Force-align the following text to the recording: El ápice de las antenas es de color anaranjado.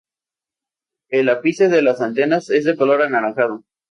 El 1.09 1.29
ápice 1.29 1.69
de 1.69 1.83
las 1.83 2.01
antenas 2.01 2.49
es 2.49 2.65
de 2.65 2.75
color 2.75 3.03
anaranjado. 3.03 3.63